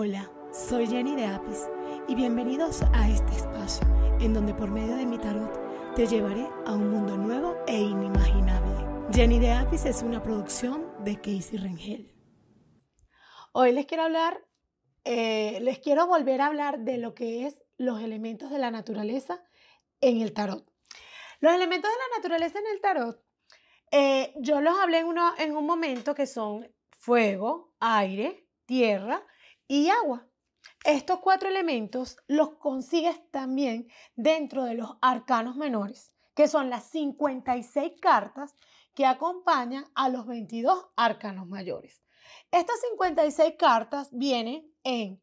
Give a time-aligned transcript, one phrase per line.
[0.00, 1.68] Hola, soy Jenny de Apis
[2.06, 3.84] y bienvenidos a este espacio
[4.20, 5.50] en donde por medio de mi tarot
[5.96, 9.08] te llevaré a un mundo nuevo e inimaginable.
[9.12, 12.14] Jenny de Apis es una producción de Casey Rengel.
[13.50, 14.40] Hoy les quiero hablar,
[15.02, 19.42] eh, les quiero volver a hablar de lo que es los elementos de la naturaleza
[20.00, 20.64] en el tarot.
[21.40, 23.20] Los elementos de la naturaleza en el tarot,
[23.90, 29.26] eh, yo los hablé en, uno, en un momento que son fuego, aire, tierra
[29.68, 30.26] y agua.
[30.84, 37.92] Estos cuatro elementos los consigues también dentro de los arcanos menores, que son las 56
[38.00, 38.54] cartas
[38.94, 42.02] que acompañan a los 22 arcanos mayores.
[42.50, 45.22] Estas 56 cartas vienen en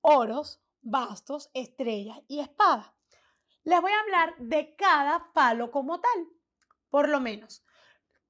[0.00, 2.92] oros, bastos, estrellas y espadas.
[3.64, 6.28] Les voy a hablar de cada palo como tal,
[6.90, 7.64] por lo menos.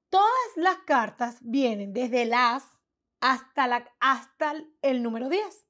[0.09, 2.78] Todas las cartas vienen desde las
[3.21, 5.67] hasta, la, hasta el número 10.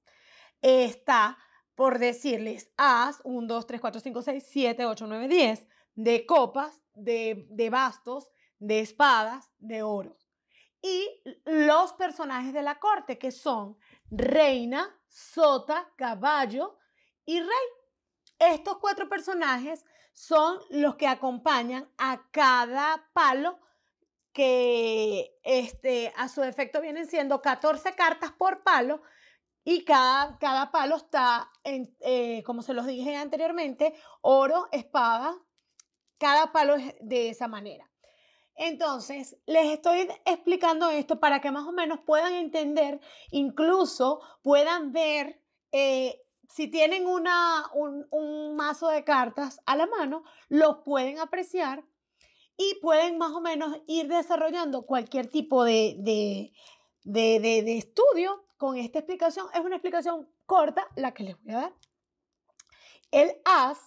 [0.61, 1.37] Está,
[1.75, 6.81] por decirles, as, 1, 2, 3, 4, 5, 6, 7, 8, 9, 10, de copas,
[6.93, 10.17] de, de bastos, de espadas, de oro.
[10.81, 13.77] Y los personajes de la corte, que son
[14.09, 16.77] reina, sota, caballo
[17.25, 17.67] y rey.
[18.39, 23.59] Estos cuatro personajes son los que acompañan a cada palo
[24.33, 29.01] que este, a su efecto vienen siendo 14 cartas por palo
[29.63, 35.35] y cada, cada palo está, en, eh, como se los dije anteriormente, oro, espada,
[36.17, 37.89] cada palo es de esa manera.
[38.55, 42.99] Entonces, les estoy explicando esto para que más o menos puedan entender,
[43.31, 50.23] incluso puedan ver eh, si tienen una, un, un, mazo de cartas a la mano,
[50.49, 51.85] los pueden apreciar
[52.61, 58.99] y pueden más o menos ir desarrollando cualquier tipo de, de, de, estudio con esta
[58.99, 59.47] explicación.
[59.53, 61.73] Es una explicación corta la que les voy a dar.
[63.11, 63.79] El as,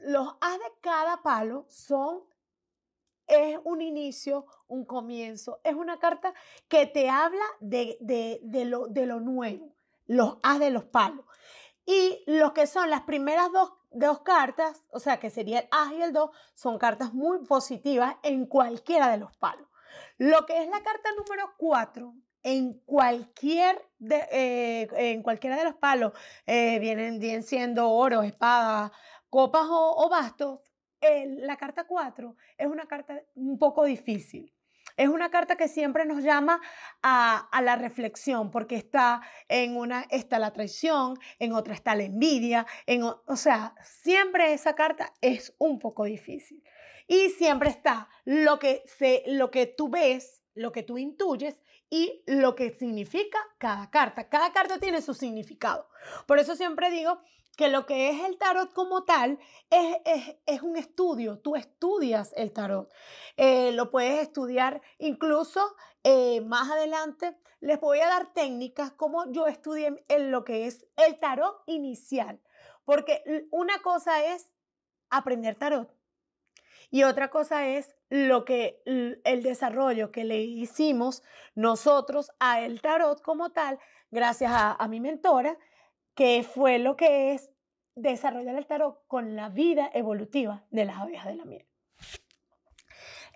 [0.00, 2.24] los as de cada palo son
[3.28, 6.34] es un inicio, un comienzo, es una carta
[6.66, 9.72] que te habla de, de, de, lo, de lo nuevo,
[10.06, 11.24] los as de los palos.
[11.86, 15.94] Y lo que son las primeras dos dos cartas, o sea que sería el A
[15.94, 19.66] y el 2, son cartas muy positivas en cualquiera de los palos.
[20.18, 26.12] Lo que es la carta número 4, en cualquier eh, en cualquiera de los palos,
[26.46, 28.92] eh, vienen, bien siendo oro, espada,
[29.30, 30.60] copas o, bastos,
[31.00, 34.53] la carta 4 es una carta un poco difícil.
[34.96, 36.60] Es una carta que siempre nos llama
[37.02, 42.66] a, la reflexión, porque está en una está la traición, en otra está la envidia,
[42.86, 46.62] en, o sea, siempre esa carta es un poco difícil.
[47.06, 52.22] Y siempre está lo que, se, lo que tú ves, lo que tú intuyes y
[52.26, 54.28] lo que significa cada carta.
[54.28, 55.88] Cada carta tiene su significado.
[56.26, 57.20] Por eso siempre digo
[57.56, 59.38] que lo que es el tarot como tal
[59.70, 62.90] es, es, un estudio, tú estudias el tarot.
[63.36, 65.60] Eh, lo puedes estudiar incluso
[66.02, 67.36] eh, más adelante.
[67.60, 72.40] Les voy a dar técnicas como yo estudié en lo que es el tarot inicial,
[72.84, 74.50] porque una cosa es
[75.10, 75.90] aprender tarot
[76.90, 81.24] y otra cosa es lo que el desarrollo que le hicimos
[81.56, 83.80] nosotros a el tarot como tal,
[84.12, 85.58] gracias a, a mi mentora,
[86.14, 87.50] que fue lo que es
[87.94, 91.66] desarrollar el tarot con la vida evolutiva de las abejas de la miel.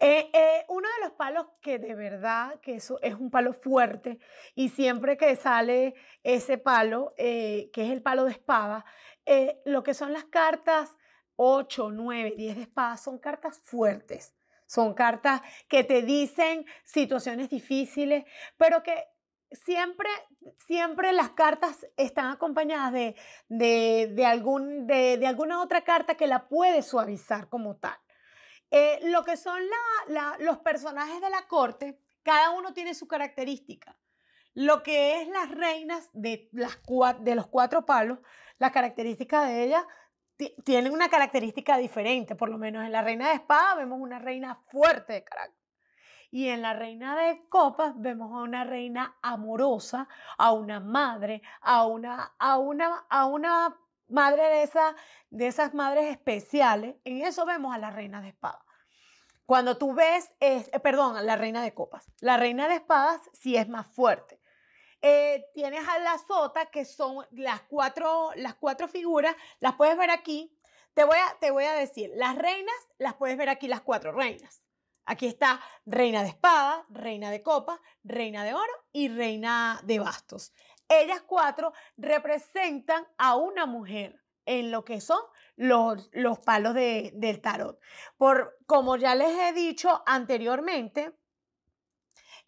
[0.01, 4.21] Eh, eh, uno de los palos que de verdad, que eso es un palo fuerte,
[4.55, 8.85] y siempre que sale ese palo, eh, que es el palo de espada,
[9.67, 10.97] lo que son las cartas
[11.37, 14.35] 8, 9, 10 de espada, son cartas fuertes.
[14.67, 18.25] Son cartas que te dicen situaciones difíciles,
[18.57, 19.05] pero que
[19.53, 20.09] siempre,
[20.67, 23.17] siempre las cartas están acompañadas de,
[23.49, 27.97] de, algún, de, alguna otra carta que la puede suavizar como tal.
[28.71, 29.61] Eh, lo que son
[30.41, 33.97] los personajes de la corte, cada uno tiene su característica.
[34.55, 38.19] Lo que es las reinas de los cuatro palos,
[38.59, 39.85] las características de ellas
[40.65, 42.35] tienen una característica diferente.
[42.35, 45.68] Por lo menos en la reina de espada vemos una reina fuerte de carácter.
[46.31, 51.87] Y en la reina de copas vemos a una reina amorosa, a una madre, a
[51.87, 53.77] una, a una, a una
[54.09, 54.95] madre de, esa,
[55.31, 56.97] de esas madres especiales.
[57.05, 58.63] En eso vemos a la reina de espadas.
[59.47, 62.13] Cuando tú ves, es, eh, perdón, la reina de copas.
[62.21, 64.39] La reina de espadas sí es más fuerte.
[65.01, 70.11] Eh, tienes a la sota, que son las cuatro, las cuatro figuras, las puedes ver
[70.11, 70.55] aquí.
[70.93, 74.13] Te voy, a, te voy a decir, las reinas las puedes ver aquí, las cuatro
[74.13, 74.61] reinas.
[75.11, 80.53] Aquí está reina de espada, reina de copa, reina de oro y reina de bastos.
[80.87, 85.21] ellas cuatro representan a una mujer en lo que son
[85.57, 87.81] los, los palos de, del tarot.
[88.19, 91.19] Por, como ya les he dicho anteriormente,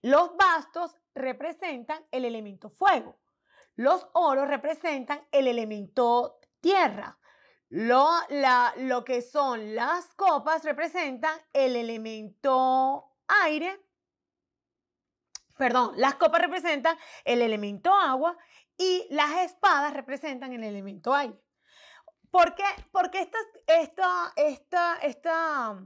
[0.03, 3.19] los bastos representan el elemento fuego.
[3.75, 7.19] Los oros representan el elemento tierra.
[7.71, 13.81] Lo, la, lo que son las copas representan el elemento aire.
[15.57, 18.37] Perdón, las copas representan el elemento agua
[18.77, 21.41] y las espadas representan el elemento aire.
[22.33, 22.65] ¿Por qué?
[22.91, 25.85] Porque esta, esta, esta, esta,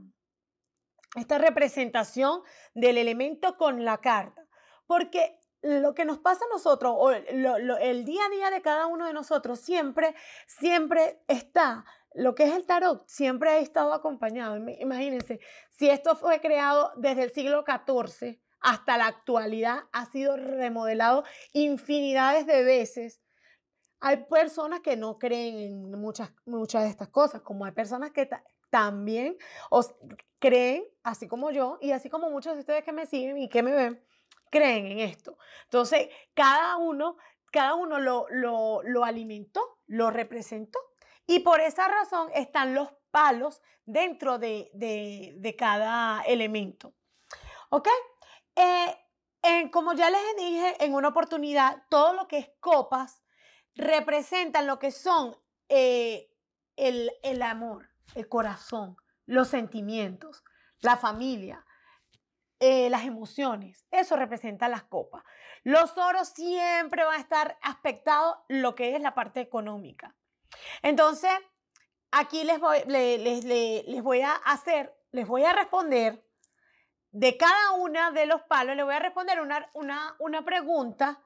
[1.15, 2.41] esta representación
[2.73, 4.43] del elemento con la carta.
[4.87, 9.05] Porque lo que nos pasa a nosotros, o el día a día de cada uno
[9.05, 10.15] de nosotros, siempre,
[10.47, 14.57] siempre está, lo que es el tarot, siempre ha estado acompañado.
[14.57, 15.39] Imagínense,
[15.69, 21.23] si esto fue creado desde el siglo XIV hasta la actualidad, ha sido remodelado
[21.53, 23.21] infinidades de veces
[24.01, 28.29] hay personas que no creen en muchas, muchas de estas cosas, como hay personas que
[28.69, 29.35] también
[29.71, 29.95] os
[30.37, 33.63] creen, así como yo, y así como muchos de ustedes que me siguen y que
[33.63, 34.03] me ven,
[34.55, 35.37] creen en esto.
[35.63, 37.17] Entonces, cada uno,
[37.51, 40.79] cada uno lo, lo, alimentó, lo representó,
[41.27, 46.93] y por esa razón están los palos dentro de, de, de cada elemento.
[47.69, 47.89] ¿Ok?
[48.55, 48.95] Eh,
[49.71, 53.21] como ya les dije en una oportunidad, todo lo que es copas,
[53.75, 55.35] representan lo que son
[55.67, 56.29] eh,
[56.77, 60.43] el, el amor, el corazón, los sentimientos,
[60.79, 61.65] la familia,
[62.59, 63.85] eh, las emociones.
[63.91, 65.23] Eso representa las copas.
[65.63, 70.15] Los oros siempre van a estar aspectados lo que es la parte económica.
[70.81, 71.31] Entonces,
[72.11, 76.23] aquí les voy, les, les, voy a hacer, les voy a responder
[77.11, 81.21] de cada una de los palos, les voy a responder una, una, una pregunta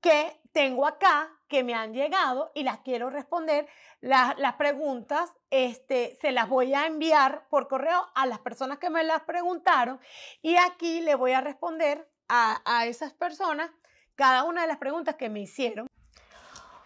[0.00, 3.68] que tengo acá que me han llegado y las quiero responder.
[4.00, 9.04] las preguntas este, se las voy a enviar por correo a las personas que me
[9.04, 10.00] las preguntaron
[10.40, 13.68] y aquí le voy a responder a, esas personas
[14.14, 15.88] cada una de las preguntas que me hicieron.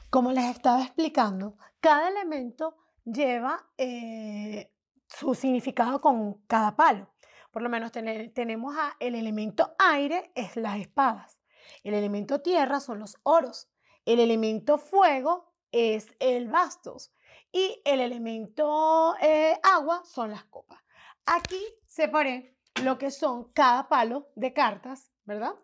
[0.08, 2.74] Como les estaba explicando, cada elemento
[3.04, 4.72] lleva eh,
[5.06, 7.12] su significado con cada palo.
[7.50, 11.38] Por lo menos tenemos a el elemento aire, es las espadas.
[11.82, 13.68] El elemento tierra son los oros.
[14.04, 17.12] El elemento fuego es el bastos.
[17.52, 20.82] Y el elemento eh, agua son las copas.
[21.26, 25.54] Aquí separé lo que son cada palo de cartas, ¿verdad?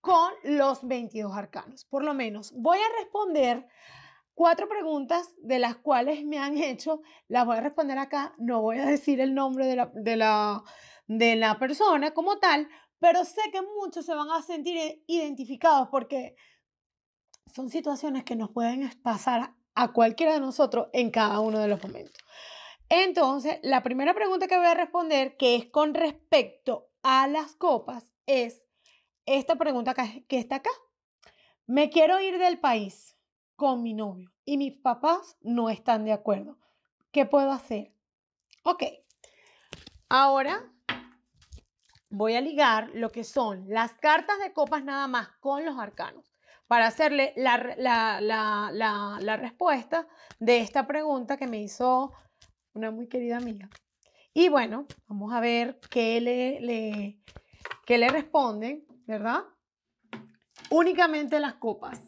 [0.00, 1.84] Con los 22 arcanos.
[1.84, 3.66] Por lo menos voy a responder
[4.34, 7.02] cuatro preguntas de las cuales me han hecho.
[7.28, 8.34] Las voy a responder acá.
[8.38, 10.62] No voy a decir el nombre de la, de la,
[11.06, 16.36] de la persona como tal, pero sé que muchos se van a sentir identificados porque
[17.46, 21.82] son situaciones que nos pueden pasar a cualquiera de nosotros en cada uno de los
[21.82, 22.22] momentos.
[22.88, 28.12] Entonces, la primera pregunta que voy a responder, que es con respecto a las copas,
[28.26, 28.62] es
[29.26, 30.70] esta pregunta que está acá.
[31.66, 33.16] Me quiero ir del país
[33.56, 36.58] con mi novio y mis papás no están de acuerdo.
[37.10, 37.92] ¿Qué puedo hacer?
[38.64, 38.82] Ok.
[40.08, 40.70] Ahora
[42.10, 46.33] voy a ligar lo que son las cartas de copas nada más con los arcanos
[46.66, 47.58] para hacerle la,
[48.20, 50.06] la, respuesta
[50.38, 52.12] de esta pregunta que me hizo
[52.72, 53.68] una muy querida amiga.
[54.32, 57.20] Y bueno, vamos a ver qué le, le,
[57.86, 59.44] qué le responden, ¿verdad?
[60.70, 62.00] Únicamente las copas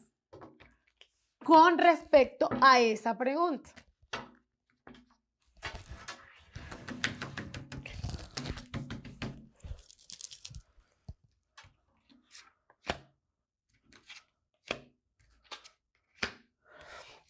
[1.44, 3.70] con respecto a esa pregunta.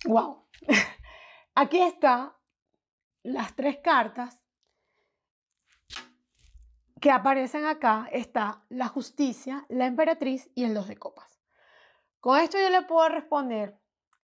[0.07, 0.45] Wow.
[1.67, 2.39] Aquí está
[3.25, 4.41] las tres cartas
[7.01, 8.09] que aparecen acá.
[8.13, 11.41] Está la justicia, la emperatriz y el dos de copas.
[12.21, 13.81] Con esto yo le puedo responder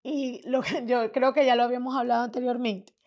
[0.02, 2.98] y lo que yo creo que ya lo habíamos hablado anteriormente.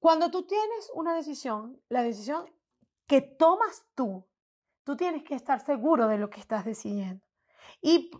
[0.00, 2.52] Cuando tú tienes una decisión, la decisión
[3.06, 4.26] que tomas tú,
[4.82, 7.24] tú tienes que estar seguro de lo que estás decidiendo.
[7.80, 8.10] Y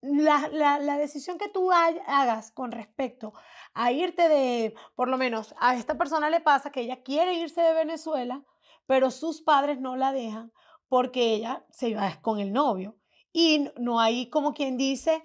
[0.00, 3.32] la, decisión que tú hagas con respecto
[3.74, 7.60] a irte de, por lo menos a esta persona le pasa que ella quiere irse
[7.60, 8.44] de Venezuela,
[8.86, 10.52] pero sus padres no la dejan
[10.88, 12.96] porque ella se iba con el novio.
[13.32, 15.22] Y no hay como quien dice,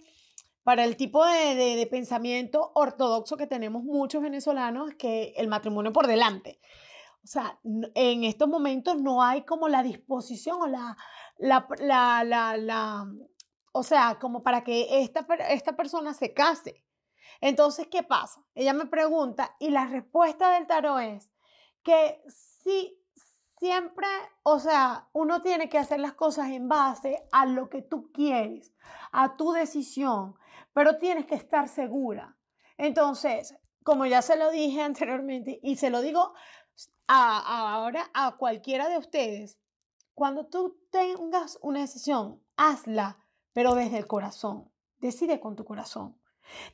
[0.63, 6.07] para el tipo de, de pensamiento ortodoxo que tenemos muchos venezolanos, que el matrimonio por
[6.07, 6.59] delante.
[7.23, 10.97] O sea, en estos momentos no hay como la disposición o la,
[11.37, 13.07] la, la, la
[13.73, 16.85] o sea, como para que esta, esta persona se case.
[17.41, 18.41] Entonces, ¿qué pasa?
[18.55, 21.29] Ella me pregunta y la respuesta del tarot es
[21.83, 22.97] que si
[23.59, 24.07] siempre,
[24.43, 28.73] o sea, uno tiene que hacer las cosas en base a lo que tú quieres,
[29.11, 30.35] a tu decisión,
[30.73, 32.37] pero tienes que estar segura.
[32.77, 36.33] Entonces, como ya se lo dije anteriormente y se lo digo
[37.07, 39.57] ahora a cualquiera de ustedes,
[40.13, 43.17] cuando tú tengas una decisión, hazla,
[43.53, 44.71] pero desde el corazón.
[44.97, 46.19] Decide con tu corazón.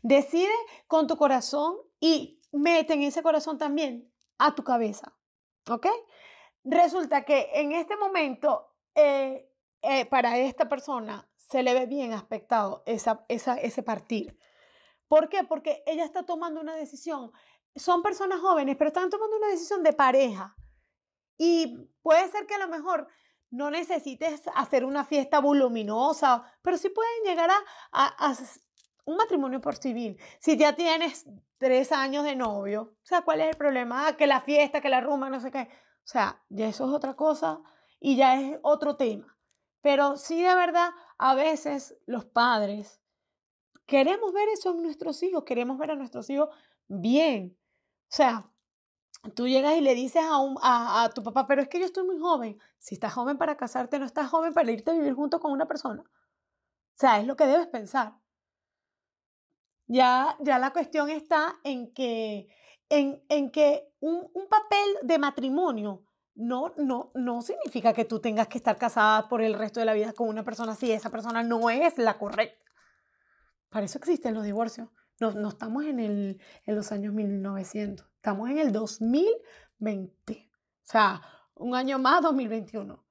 [0.02, 0.54] Decide
[0.88, 5.16] con tu corazón y mete en ese corazón también a tu cabeza.
[5.70, 5.88] ¿Ok?
[6.64, 12.84] Resulta que en este momento, eh, eh, para esta persona se le ve bien aspectado
[12.86, 14.38] esa, ese partir.
[15.08, 15.44] ¿Por qué?
[15.44, 17.32] Porque ella está tomando una decisión.
[17.76, 20.56] Son personas jóvenes, pero están tomando una decisión de pareja.
[21.38, 23.08] Y puede ser que a lo mejor
[23.52, 27.50] no necesites hacer una fiesta voluminosa, pero sí pueden llegar
[27.92, 28.36] a,
[29.06, 30.20] un matrimonio por civil.
[30.40, 31.26] Si ya tienes
[31.58, 34.08] tres años de novio, o sea, ¿cuál es el problema?
[34.08, 35.62] Ah, que la fiesta, que la rumba, no sé qué.
[35.62, 37.62] O sea, ya eso es otra cosa
[38.00, 39.36] y ya es otro tema.
[39.82, 43.02] Pero sí, de verdad, a veces los padres
[43.86, 46.50] queremos ver eso en nuestros hijos, queremos ver a nuestros hijos
[46.88, 47.58] bien.
[48.12, 48.49] O sea,
[49.36, 52.06] tú llegas y le dices a, un, a, tu papá, pero es que yo estoy
[52.06, 52.58] muy joven.
[52.78, 55.68] Si estás joven para casarte, no estás joven para irte a vivir junto con una
[55.68, 56.02] persona.
[56.04, 58.14] O sea, es lo que debes pensar.
[59.88, 62.48] Ya, ya la cuestión está en que,
[62.90, 66.04] en, en que un, un, papel de matrimonio
[66.36, 69.94] no, no, no significa que tú tengas que estar casada por el resto de la
[69.94, 72.64] vida con una persona si esa persona no es la correcta.
[73.70, 74.90] Para eso existen los divorcios.
[75.20, 78.08] No, estamos en, el, en los años 1900.
[78.16, 80.50] Estamos en el 2020.
[80.52, 81.22] O sea,
[81.56, 83.04] un año más, 2021.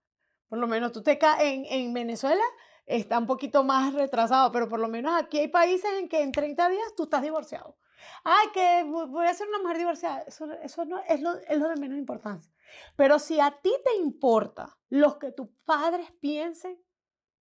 [0.49, 2.43] Por lo menos tú te caes en, en Venezuela,
[2.87, 6.33] está un poquito más retrasado, pero por lo menos aquí hay países en que en
[6.33, 7.77] 30 días tú estás divorciado.
[8.25, 10.21] Ay, que voy a ser una mujer divorciada.
[10.23, 12.53] Eso, eso no, es, lo, es lo de menos importancia.
[12.97, 16.83] Pero si a ti te importa lo que tus padres piensen,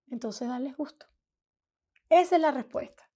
[0.08, 1.06] entonces dale gusto.
[2.08, 3.08] Esa es la respuesta.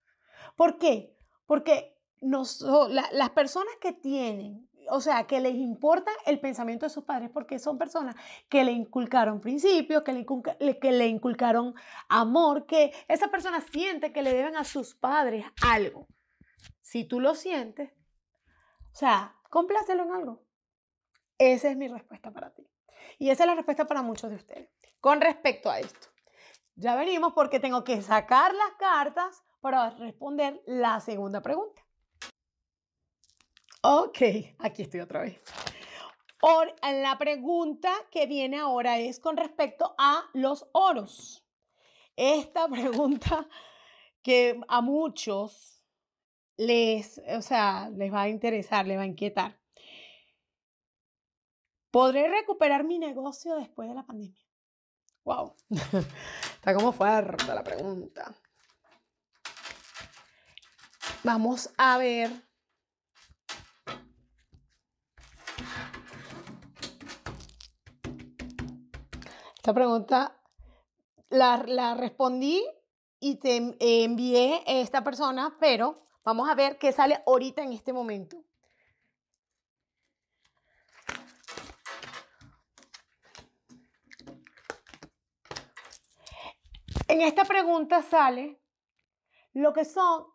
[0.56, 1.16] ¿Por qué?
[1.52, 7.28] Porque las personas que tienen, o sea, que les importa el pensamiento de sus padres,
[7.28, 8.16] porque son personas
[8.48, 11.74] que le inculcaron principios, que le, que le inculcaron
[12.08, 16.06] amor, que esa persona siente que le deben a sus padres algo.
[16.80, 17.92] Si tú lo sientes,
[18.90, 20.42] o sea, complácelo en algo.
[21.36, 22.66] Esa es mi respuesta para ti.
[23.18, 24.70] Y esa es la respuesta para muchos de ustedes.
[25.00, 26.08] Con respecto a esto,
[26.76, 31.80] ya venimos porque tengo que sacar las cartas para responder la segunda pregunta.
[33.84, 34.18] Ok,
[34.58, 35.40] aquí estoy otra vez.
[36.82, 41.44] la pregunta que viene ahora es con respecto a los oros.
[42.16, 43.48] Esta pregunta
[44.22, 45.82] que a muchos
[46.56, 49.58] les, o sea, les va a interesar, les va a inquietar.
[51.92, 54.42] ¿Podré recuperar mi negocio después de la pandemia?
[55.24, 55.54] Wow,
[56.54, 58.34] está como fuerte la pregunta.
[61.24, 62.30] Vamos a ver
[69.62, 70.36] Esta pregunta
[71.30, 72.66] la, respondí
[73.20, 78.42] y te envié esta persona, pero vamos a ver qué sale ahorita en este momento.
[87.06, 88.60] En esta pregunta sale
[89.52, 90.26] lo que son,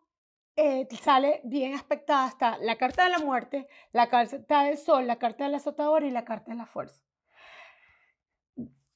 [0.60, 5.16] eh, sale bien aspectada hasta la carta de la muerte, la carta del sol, la
[5.16, 7.00] carta del azotador y la carta de la fuerza.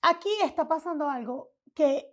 [0.01, 2.13] Aquí está pasando algo que,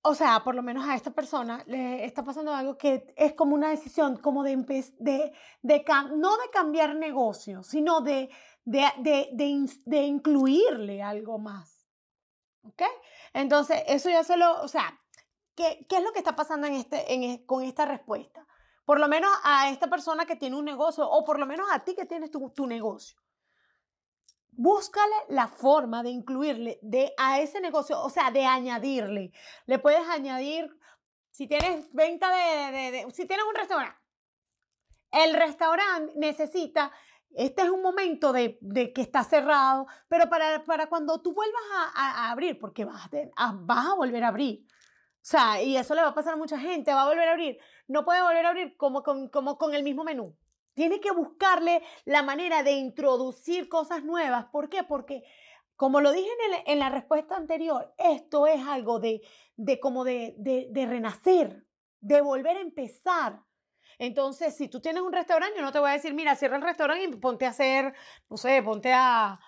[0.00, 3.54] o sea, por lo menos a esta persona le está pasando algo que es como
[3.54, 4.56] una decisión, como de,
[4.98, 5.84] de, de
[6.16, 8.30] no de cambiar negocio, sino de,
[8.64, 11.90] de, de, incluirle algo más.
[12.62, 12.82] ¿Ok?
[13.34, 14.98] Entonces, eso ya se lo, o sea,
[15.54, 18.46] ¿qué, qué es lo que está pasando en este, en, con esta respuesta?
[18.84, 21.80] Por lo menos a esta persona que tiene un negocio, o por lo menos a
[21.84, 23.22] ti que tienes tu, tu negocio
[24.52, 29.32] búscale la forma de incluirle de, a ese negocio, o sea, de añadirle.
[29.66, 30.70] Le puedes añadir,
[31.30, 33.98] si tienes venta de, si tienes un restaurante,
[35.10, 36.92] el restaurante necesita,
[37.34, 38.58] este es un momento de,
[38.94, 41.62] que está cerrado, pero para, para cuando tú vuelvas
[41.94, 44.66] a, abrir, porque vas a, vas a volver a abrir.
[44.66, 47.32] O sea, y eso le va a pasar a mucha gente, va a volver a
[47.32, 47.58] abrir.
[47.92, 50.34] No puede volver a abrir como como con el mismo menú.
[50.74, 54.46] Tiene que buscarle la manera de introducir cosas nuevas.
[54.46, 54.82] ¿Por qué?
[54.82, 55.22] Porque
[55.76, 56.30] como lo dije
[56.66, 59.20] en, la respuesta anterior, esto es algo de,
[59.56, 61.66] de como de, de, renacer,
[62.00, 63.42] de volver a empezar.
[63.98, 66.62] Entonces, si tú tienes un restaurante, yo no te voy a decir, mira, cierra el
[66.62, 67.94] restaurante y ponte a hacer,
[68.30, 69.38] no sé, ponte a,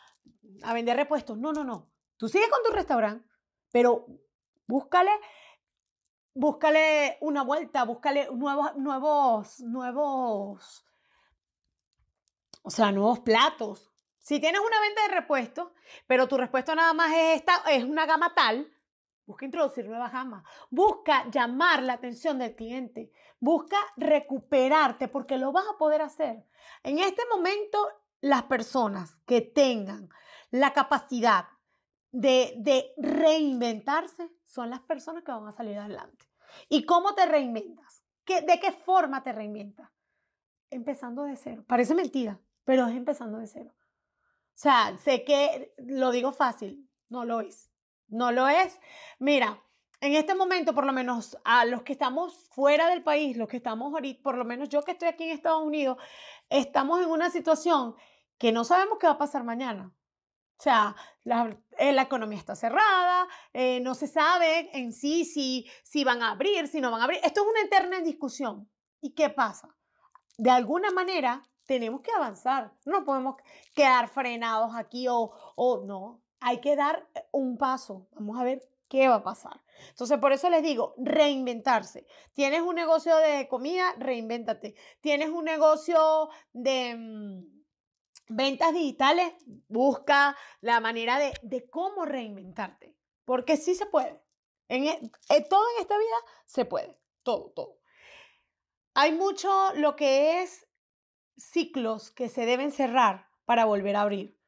[0.63, 1.39] a vender repuestos.
[1.39, 1.91] No, no, no.
[2.19, 3.27] Tú sigues con tu restaurante,
[3.73, 4.07] pero
[4.67, 5.13] búscale,
[6.35, 10.85] búscale una vuelta, búscale nuevos, nuevos, nuevos,
[12.63, 15.69] o sea, nuevos platos, si tienes una venta de repuestos,
[16.07, 18.73] pero tu repuesto nada más es, esta, es una gama tal,
[19.27, 20.45] busca introducir nuevas gamas.
[20.71, 23.13] Busca llamar la atención del cliente.
[23.39, 26.43] Busca recuperarte porque lo vas a poder hacer.
[26.83, 27.87] En este momento,
[28.23, 30.09] las personas que tengan
[30.51, 31.49] la capacidad
[32.13, 36.27] de reinventarse son las personas que van a salir adelante.
[36.69, 38.05] ¿Y cómo te reinventas?
[38.25, 39.91] ¿Qué, ¿De qué forma te reinventas?
[40.71, 41.65] Empezando de cero.
[41.67, 43.75] Parece mentira, pero es empezando de cero.
[43.75, 47.73] O sea, sé que lo digo fácil, no lo es.
[48.07, 48.79] No lo es.
[49.19, 49.61] Mira,
[50.01, 53.57] en este momento, por lo menos a los que estamos fuera del país, los que
[53.57, 55.99] estamos ahorita, por lo menos yo que estoy aquí en Estados Unidos,
[56.49, 57.97] estamos en una situación
[58.39, 59.93] que no sabemos qué va a pasar mañana.
[60.59, 60.95] O sea,
[61.25, 66.23] la, eh, la economía está cerrada, eh, no se sabe en sí si, si van
[66.23, 67.21] a abrir, si no van a abrir.
[67.25, 68.69] Esto es una eterna discusión.
[69.01, 69.75] ¿Y qué pasa?
[70.39, 72.73] De alguna manera, tenemos que avanzar.
[72.85, 73.37] No podemos
[73.75, 76.23] quedar frenados aquí o, o no.
[76.41, 78.07] Hay que dar eh, un paso.
[78.13, 79.61] Vamos a ver qué va a pasar.
[79.91, 82.07] Entonces, por eso les digo, reinventarse.
[82.33, 84.75] Tienes un negocio de comida, reinvéntate.
[85.01, 87.54] Tienes un negocio de mm,
[88.29, 89.33] ventas digitales,
[89.69, 92.97] busca la manera de, de, cómo reinventarte.
[93.25, 94.23] Porque sí se puede.
[94.69, 96.17] En, e, todo en esta vida
[96.47, 96.99] se puede.
[97.23, 97.79] Todo, todo.
[98.95, 100.67] Hay mucho lo que es
[101.37, 104.39] ciclos que se deben cerrar para volver a abrir.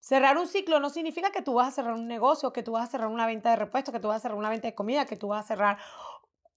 [0.00, 2.88] Cerrar un ciclo no significa que tú vas a cerrar un negocio, que tú vas
[2.88, 5.06] a cerrar una venta de repuestos, que tú vas a cerrar una venta de comida,
[5.06, 5.78] que tú vas a cerrar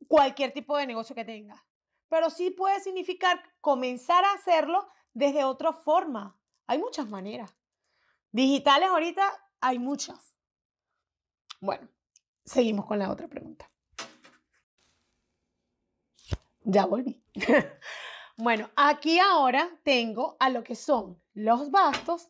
[0.07, 1.61] cualquier tipo de negocio que tengas.
[2.09, 6.36] Pero sí puede significar comenzar a hacerlo desde otra forma.
[6.67, 7.55] Hay muchas maneras.
[8.31, 10.35] Digitales ahorita hay muchas.
[11.59, 11.87] Bueno,
[12.45, 13.69] seguimos con la otra pregunta.
[16.63, 17.23] Ya volví.
[18.39, 22.29] Bueno, aquí ahora tengo a lo que son los bastos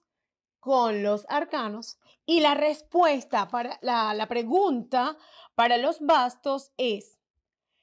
[0.61, 5.17] con los arcanos y la respuesta para la, pregunta
[5.53, 7.19] para los bastos es,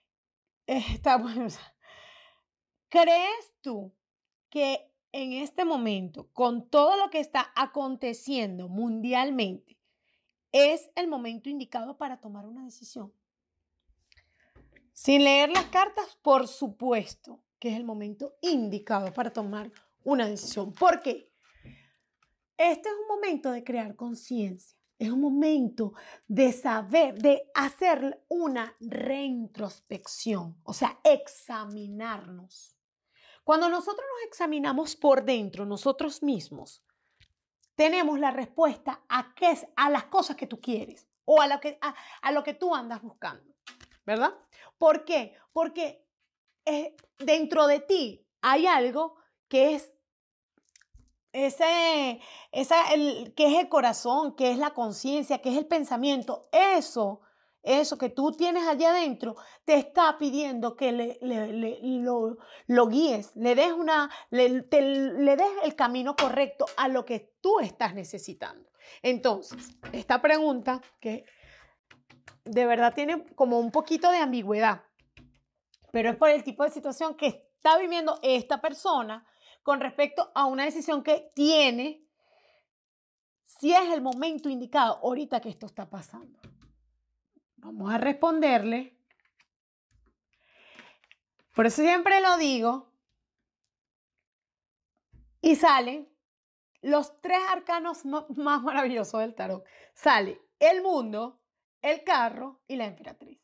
[0.67, 1.49] está bueno,
[2.89, 3.95] ¿crees tú
[4.49, 9.79] que en este momento, con todo lo que está aconteciendo mundialmente,
[10.51, 13.13] es el momento indicado para tomar una decisión?
[14.93, 19.71] Sin leer las cartas, por supuesto que es el momento indicado para tomar
[20.03, 20.73] una decisión.
[20.73, 21.33] ¿Por qué?
[22.59, 25.93] Este es un momento de crear conciencia, es un momento
[26.27, 32.74] de saber, de hacer una reintrospección, o sea, examinarnos.
[33.45, 36.83] Cuando nosotros nos examinamos por dentro, nosotros mismos,
[37.77, 41.61] tenemos la respuesta a, qué es, a las cosas que tú quieres o a lo
[41.61, 43.55] que, a, lo que tú andas buscando,
[44.07, 44.35] ¿verdad?
[44.79, 45.37] ¿Por qué?
[45.53, 46.07] Porque
[47.19, 49.17] dentro de ti hay algo
[49.49, 49.93] que es
[51.33, 52.21] ese,
[52.53, 57.21] esa, el, que es el corazón, que es la conciencia, que es el pensamiento, eso,
[57.65, 61.19] eso que tú tienes allá adentro, te está pidiendo que le,
[62.67, 67.61] lo, guíes, le des, una, le, le des el camino correcto a lo que tú
[67.61, 68.71] estás necesitando.
[69.03, 71.25] Entonces, esta pregunta que
[72.45, 74.83] de verdad tiene como un poquito de ambigüedad,
[75.91, 79.27] pero es por el tipo de situación que está viviendo esta persona
[79.63, 82.07] con respecto a una decisión que tiene,
[83.45, 86.39] si es el momento indicado ahorita que esto está pasando.
[87.65, 88.95] Vamos a responderle.
[91.55, 92.93] Por eso siempre lo digo.
[95.41, 96.07] Y salen
[96.83, 99.65] los tres arcanos más maravillosos del tarot.
[99.95, 101.41] Sale el mundo,
[101.81, 103.41] el carro y la emperatriz.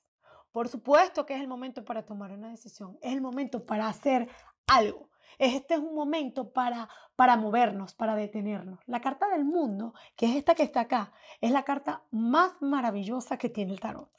[0.53, 4.29] Por supuesto que es el momento para tomar una decisión, es el momento para hacer
[4.71, 5.11] algo.
[5.39, 8.79] Este es un momento para, para movernos, para detenernos.
[8.87, 13.39] La carta del mundo, que es esta que está acá, es la carta más maravillosa
[13.39, 14.11] que tiene el tarot.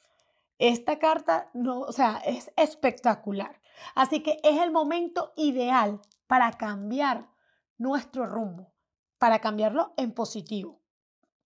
[0.58, 3.60] Esta carta, no, o sea, es espectacular.
[3.94, 7.28] Así que es el momento ideal para cambiar
[7.78, 8.72] nuestro rumbo,
[9.18, 10.80] para cambiarlo en positivo,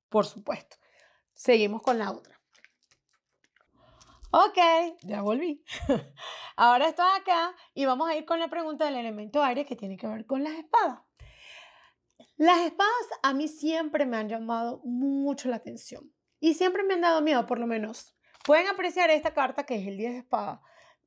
[0.09, 0.77] por supuesto.
[1.33, 2.36] Seguimos con la otra.
[4.39, 4.59] Ok,
[5.05, 5.65] ya volví.
[6.57, 9.97] Ahora estoy acá y vamos a ir con la pregunta del elemento aire que tiene
[9.97, 11.01] que ver con las espadas.
[12.37, 17.01] Las espadas a mí siempre me han llamado mucho la atención y siempre me han
[17.01, 18.15] dado miedo, por lo menos.
[18.45, 20.61] Pueden apreciar esta carta que es el 10 de espadas.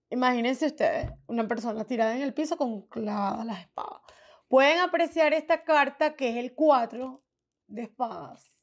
[0.09, 4.01] Imagínense ustedes, una persona tirada en el piso con clavadas las espadas.
[4.47, 7.21] Pueden apreciar esta carta que es el 4
[7.67, 8.59] de espadas.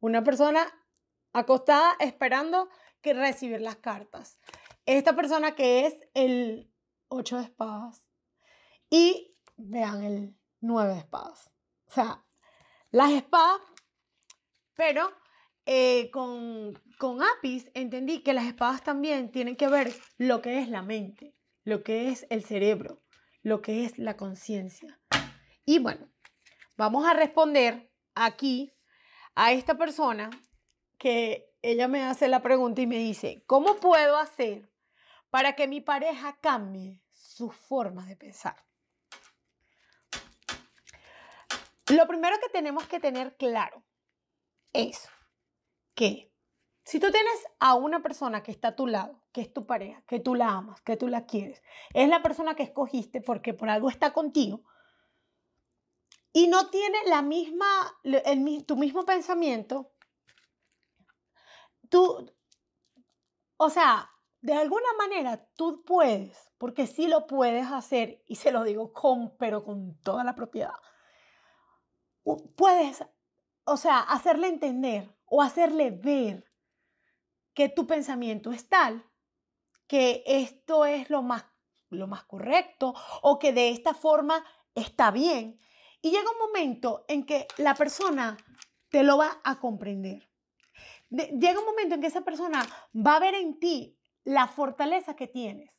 [0.00, 0.66] Una persona
[1.32, 2.68] acostada esperando
[3.14, 4.40] recibir las cartas.
[4.84, 6.70] Esta persona que es el
[7.08, 8.02] 8 de espadas.
[8.90, 11.50] Y vean el 9 de espadas.
[11.86, 12.24] O sea,
[12.90, 13.60] las espadas,
[14.74, 15.10] pero
[15.64, 20.68] eh, con, con Apis entendí que las espadas también tienen que ver lo que es
[20.68, 23.02] la mente, lo que es el cerebro,
[23.42, 25.00] lo que es la conciencia.
[25.64, 26.08] Y bueno,
[26.76, 28.72] vamos a responder aquí
[29.34, 30.30] a esta persona
[30.98, 34.70] que ella me hace la pregunta y me dice, ¿cómo puedo hacer
[35.30, 38.56] para que mi pareja cambie su forma de pensar?
[41.88, 43.82] Lo primero que tenemos que tener claro
[44.72, 45.08] es
[45.94, 46.32] que
[46.84, 50.02] si tú tienes a una persona que está a tu lado, que es tu pareja,
[50.06, 51.62] que tú la amas, que tú la quieres,
[51.94, 54.62] es la persona que escogiste porque por algo está contigo
[56.32, 57.66] y no tiene la misma,
[58.66, 59.95] tu mismo pensamiento,
[61.88, 62.32] tú,
[63.56, 68.64] o sea, de alguna manera tú puedes, porque sí lo puedes hacer, y se lo
[68.64, 70.74] digo con, pero con toda la propiedad
[72.56, 73.04] puedes,
[73.64, 76.44] o sea, hacerle entender o hacerle ver
[77.54, 79.04] que tu pensamiento es tal,
[79.86, 81.44] que esto es lo más,
[81.90, 84.44] lo más correcto o que de esta forma
[84.74, 85.60] está bien.
[86.02, 88.36] Y llega un momento en que la persona
[88.90, 90.25] te lo va a comprender.
[91.10, 95.28] Llega un momento en que esa persona va a ver en ti la fortaleza que
[95.28, 95.72] tienes.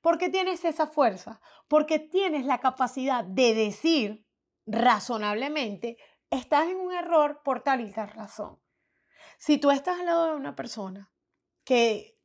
[0.00, 1.40] porque tienes esa fuerza?
[1.66, 4.24] Porque tienes la capacidad de decir,
[4.66, 5.98] razonablemente,
[6.30, 8.60] estás en un error por tal y tal razón.
[9.38, 11.12] Si tú estás al lado de una persona
[11.64, 12.18] que,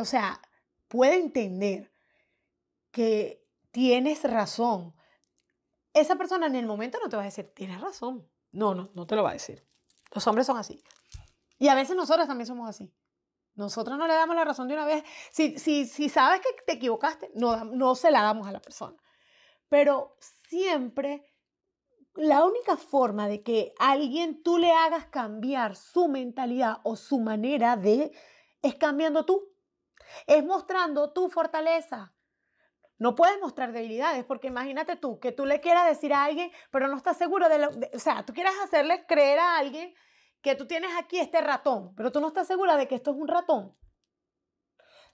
[0.00, 0.40] o sea,
[0.88, 1.92] puede entender
[2.90, 4.94] que tienes razón,
[5.92, 8.28] esa persona en el momento no te va a decir, tienes razón.
[8.52, 9.66] No, no, no te lo va a decir.
[10.16, 10.82] Los hombres son así.
[11.58, 12.90] Y a veces nosotras también somos así.
[13.54, 15.04] Nosotros no le damos la razón de una vez.
[15.30, 18.96] Si, si, si sabes que te equivocaste, no, no se la damos a la persona.
[19.68, 20.16] Pero
[20.48, 21.34] siempre
[22.14, 27.76] la única forma de que alguien tú le hagas cambiar su mentalidad o su manera
[27.76, 28.10] de
[28.62, 29.52] es cambiando tú.
[30.26, 32.14] Es mostrando tu fortaleza.
[32.98, 36.88] No puedes mostrar debilidades porque imagínate tú que tú le quieras decir a alguien, pero
[36.88, 39.94] no estás seguro de lo, o sea, tú quieras hacerle creer a alguien
[40.40, 43.16] que tú tienes aquí este ratón, pero tú no estás segura de que esto es
[43.16, 43.76] un ratón.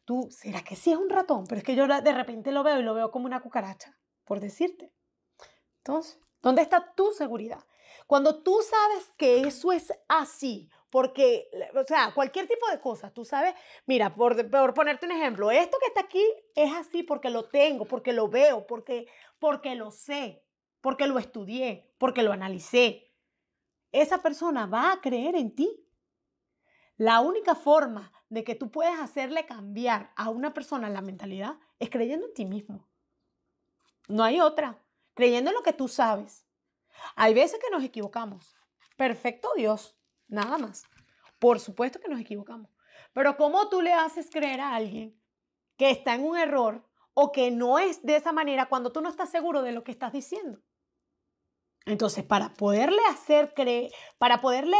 [0.05, 1.45] Tú, ¿será que sí es un ratón?
[1.49, 4.41] Pero es que yo de repente lo veo y lo veo como una cucaracha, por
[4.41, 4.93] decirte.
[5.79, 7.65] Entonces, ¿dónde está tu seguridad?
[8.07, 13.25] Cuando tú sabes que eso es así, porque, o sea, cualquier tipo de cosa, tú
[13.25, 13.55] sabes,
[13.87, 16.23] mira, por, por, ponerte un ejemplo, esto que está aquí
[16.55, 20.45] es así porque lo tengo, porque lo veo, porque, porque lo sé,
[20.83, 23.11] porque lo estudié, porque lo analicé.
[23.91, 25.83] Esa persona va a creer en ti.
[26.99, 31.89] La única forma de que tú puedes hacerle cambiar a una persona la mentalidad es
[31.89, 32.87] creyendo en ti mismo.
[34.09, 34.79] No hay otra
[35.15, 36.47] creyendo en lo que tú sabes.
[37.17, 38.55] Hay veces que nos equivocamos.
[38.99, 39.97] Perfecto Dios,
[40.33, 40.85] nada más.
[41.39, 42.71] Por supuesto que nos equivocamos.
[43.13, 45.21] Pero ¿cómo tú le haces creer a alguien
[45.77, 49.09] que está en un error o que no es de esa manera cuando tú no
[49.09, 50.61] estás seguro de lo que estás diciendo?
[51.85, 54.77] Entonces, para poderle hacer creer, para poderle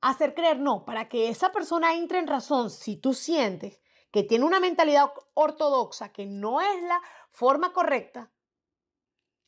[0.00, 4.44] hacer creer, no, para que esa persona entre en razón, si tú sientes que tiene
[4.44, 8.32] una mentalidad ortodoxa, que no es la forma correcta,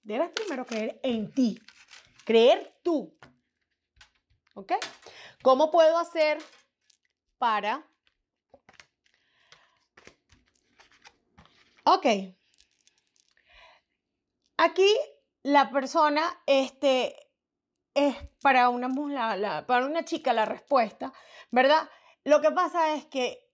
[0.03, 1.61] Debes primero creer en ti.
[2.25, 3.17] Creer tú.
[4.55, 4.73] ¿Ok?
[5.43, 6.39] ¿Cómo puedo hacer
[7.39, 7.85] para...
[11.85, 12.07] Ok.
[14.57, 14.87] Aquí
[15.43, 17.17] la persona, este,
[17.95, 18.89] es para una,
[19.67, 21.13] para una chica la respuesta,
[21.51, 21.89] ¿verdad?
[22.25, 23.51] Lo que pasa es que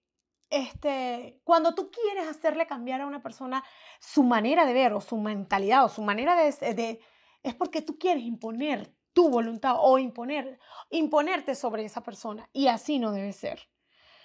[0.51, 3.64] este, cuando tú quieres hacerle cambiar a una persona
[4.01, 7.01] su manera de ver o su mentalidad o su manera de,
[7.42, 13.00] es porque tú quieres imponer tu voluntad o imponer, imponerte sobre esa persona y así
[13.00, 13.59] no debe ser.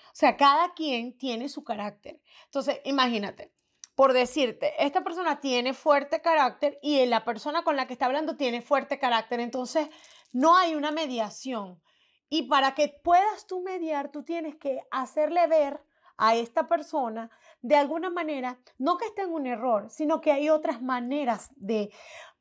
[0.05, 2.21] O sea, cada quien tiene su carácter.
[2.45, 3.51] Entonces, imagínate,
[3.95, 8.37] por decirte, esta persona tiene fuerte carácter y la persona con la que está hablando
[8.37, 9.89] tiene fuerte carácter, entonces
[10.31, 11.81] no hay una mediación.
[12.29, 15.83] Y para que puedas tú mediar, tú tienes que hacerle ver
[16.17, 17.31] a esta persona
[17.63, 21.91] de alguna manera, no que esté en un error, sino que hay otras maneras de,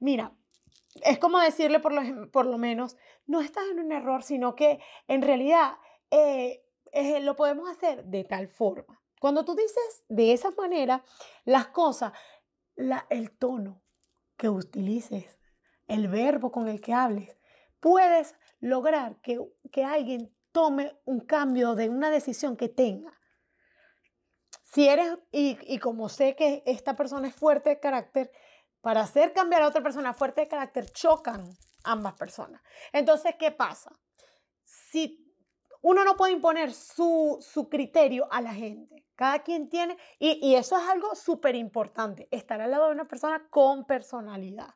[0.01, 0.35] mira,
[1.01, 4.81] es como decirle por lo, por lo menos, no estás en un error, sino que
[5.09, 5.73] en realidad
[6.11, 9.01] eh, eh, lo podemos hacer de tal forma.
[9.21, 11.05] Cuando tú dices de esa manera
[11.45, 12.13] las cosas,
[12.75, 13.83] la, el tono
[14.37, 15.39] que utilices,
[15.87, 17.39] el verbo con el que hables,
[17.81, 23.13] puedes lograr que, que alguien tome un cambio de una decisión que tenga.
[24.65, 28.31] Si eres, y, y como sé que esta persona es fuerte de carácter,
[28.83, 31.49] para hacer cambiar a otra persona fuerte de carácter, chocan
[31.85, 32.61] ambas personas.
[32.93, 33.91] Entonces, ¿qué pasa?
[34.65, 35.35] Si
[35.81, 40.57] uno no puede imponer su, su criterio a la gente, cada quien tiene, y, y
[40.57, 44.75] eso es algo súper importante, estar al lado de una persona con personalidad.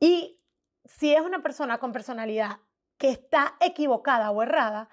[0.00, 0.40] Y
[0.84, 2.58] si es una persona con personalidad
[2.98, 4.88] que está equivocada o errada,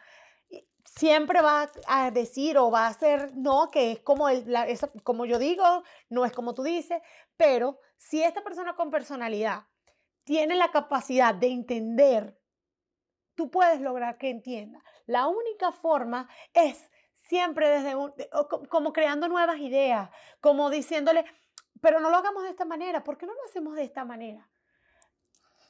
[0.97, 4.45] siempre va a decir o va a hacer, no, que es como, el,
[5.03, 7.01] como yo digo, no es como tú dices,
[7.37, 9.67] pero si esta persona con personalidad
[10.23, 12.39] tiene la capacidad de entender,
[13.35, 14.83] tú puedes lograr que entienda.
[15.05, 18.13] La única forma es siempre desde un,
[18.69, 20.09] como creando nuevas ideas,
[20.41, 21.25] como diciéndole,
[21.79, 24.49] pero no lo hagamos de esta manera, ¿por qué no lo hacemos de esta manera?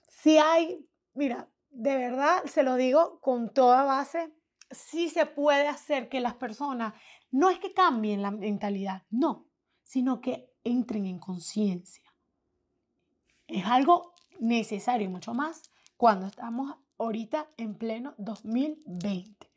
[0.08, 4.32] Si hay, mira, de verdad se lo digo con toda base,
[4.72, 6.94] sí se puede hacer que las personas,
[7.32, 9.48] no es que cambien la mentalidad, no,
[9.84, 12.14] sino que entren en conciencia.
[13.48, 19.52] Es algo necesario, mucho más cuando estamos ahorita en pleno 2020.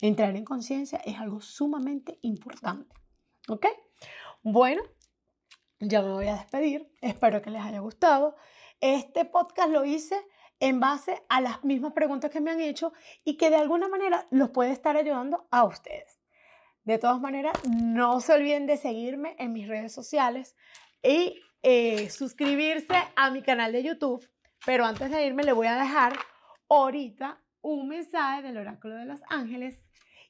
[0.00, 2.94] Entrar en conciencia es algo sumamente importante.
[3.48, 3.66] ¿Ok?
[4.42, 4.82] Bueno,
[5.80, 6.92] ya me voy a despedir.
[7.00, 8.36] Espero que les haya gustado.
[8.80, 10.22] Este podcast lo hice
[10.60, 12.92] en base a las mismas preguntas que me han hecho
[13.24, 16.20] y que de alguna manera los puede estar ayudando a ustedes.
[16.84, 20.56] De todas maneras, no se olviden de seguirme en mis redes sociales
[21.02, 24.28] y eh, suscribirse a mi canal de YouTube.
[24.64, 26.12] Pero antes de irme, le voy a dejar
[26.68, 29.80] ahorita un mensaje del oráculo de los ángeles.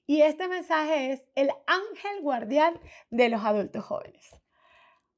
[0.06, 4.30] Y este mensaje es el ángel guardián de los adultos jóvenes.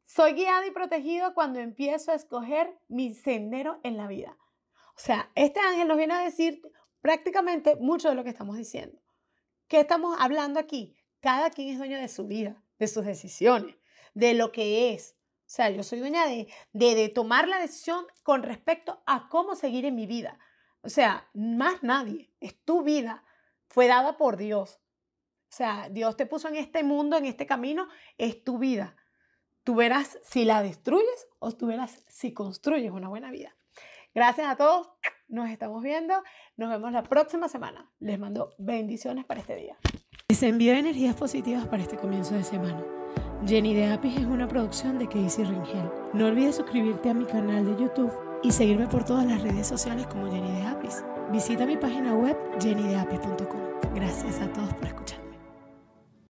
[0.07, 4.37] Soy guiado y protegido cuando empiezo a escoger mi sendero en la vida.
[4.99, 6.61] O sea, este ángel nos viene a decir
[7.01, 9.01] prácticamente mucho de lo que estamos diciendo.
[9.69, 10.97] ¿Qué estamos hablando aquí?
[11.21, 13.77] Cada quien es dueño de su vida, de sus decisiones,
[14.15, 15.15] de lo que es.
[15.47, 19.55] O sea, yo soy dueña de, de, de tomar la decisión con respecto a cómo
[19.55, 20.41] seguir en mi vida.
[20.83, 22.33] O sea, más nadie.
[22.41, 23.25] Es tu vida.
[23.69, 24.81] Fue dada por Dios.
[25.45, 27.87] O sea, Dios te puso en este mundo, en este camino.
[28.17, 28.97] Es tu vida.
[29.63, 33.58] Tú verás si la destruyes o tú verás si construyes una buena vida.
[34.19, 34.91] Gracias a todos.
[35.29, 36.13] Nos estamos viendo.
[36.57, 37.89] Nos vemos la próxima semana.
[38.01, 39.77] Les mando bendiciones para este día.
[40.29, 42.85] Les envío energías positivas para este comienzo de semana.
[43.47, 45.89] Jenny de Apis es una producción de Casey Ringel.
[46.15, 50.09] No olvides suscribirte a mi canal de YouTube y seguirme por todas las redes sociales
[50.09, 51.05] como Jenny de Apis.
[51.31, 53.95] Visita mi página web jennydeapis.com.
[53.95, 55.28] Gracias a todos por escuchar.